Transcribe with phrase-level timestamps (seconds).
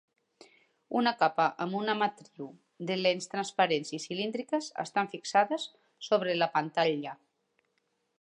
[0.99, 2.47] Una capa amb una matriu
[2.91, 5.67] de lents transparents i cilíndriques estan fixades
[6.07, 7.15] sobre la pantalla.